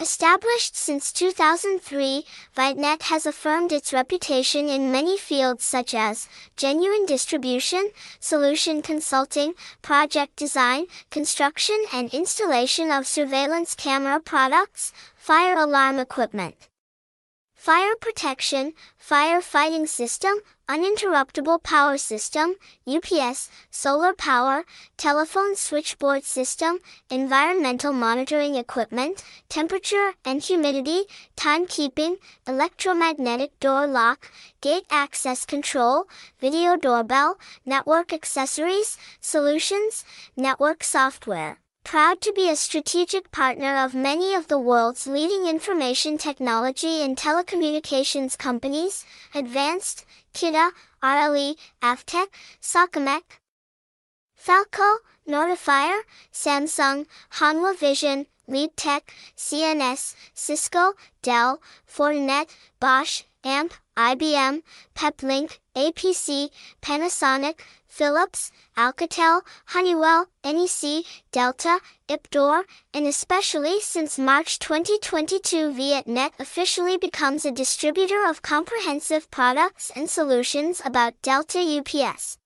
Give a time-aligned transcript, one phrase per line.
[0.00, 2.24] Established since 2003,
[2.56, 6.26] Vietnet has affirmed its reputation in many fields such as
[6.56, 9.52] genuine distribution, solution consulting,
[9.82, 16.69] project design, construction and installation of surveillance camera products, fire alarm equipment.
[17.60, 22.54] Fire protection, fire fighting system, uninterruptible power system,
[22.86, 24.64] UPS, solar power,
[24.96, 26.78] telephone switchboard system,
[27.10, 31.02] environmental monitoring equipment, temperature and humidity,
[31.36, 32.16] timekeeping,
[32.48, 36.06] electromagnetic door lock, gate access control,
[36.40, 40.02] video doorbell, network accessories, solutions,
[40.34, 41.58] network software.
[41.84, 47.16] Proud to be a strategic partner of many of the world's leading information technology and
[47.16, 50.72] telecommunications companies, Advanced, Kidde,
[51.02, 52.28] RLE, Avtech,
[52.60, 53.22] Socomec,
[54.34, 56.00] Falco, Notifier,
[56.32, 59.02] Samsung, Hanwha Vision, Leadtech,
[59.36, 62.48] CNS, Cisco, Dell, Fortinet,
[62.80, 64.62] Bosch, AMP, IBM,
[64.94, 66.48] Peplink, APC,
[66.80, 77.44] Panasonic, Philips, Alcatel, Honeywell, NEC, Delta, Ipdoor, and especially since March 2022 Vietnet officially becomes
[77.44, 82.38] a distributor of comprehensive products and solutions about Delta UPS.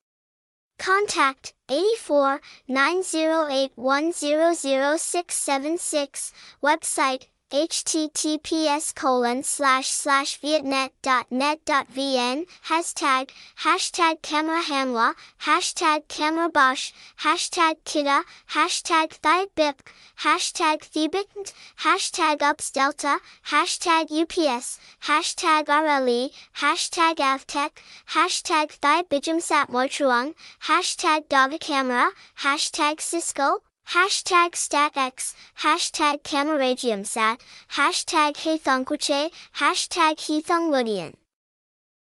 [0.77, 16.09] Contact 84 908 100676, website https colon slash slash vietnet.net.vn, hashtag, hashtag camera hanwha, hashtag
[16.09, 19.81] camera bosch, hashtag kidde, hashtag thibip,
[20.21, 27.73] hashtag thibit, hashtag ups delta, hashtag UPS, hashtag RLE, hashtag avtech,
[28.15, 33.61] hashtag thibijumsat moitruang, hashtag dog camera, hashtag Cisco,
[33.93, 37.39] Hashtag StatX, hashtag Camaragiumsat,
[37.77, 41.15] hashtag HeyThongQuche, hashtag HeThongWudian.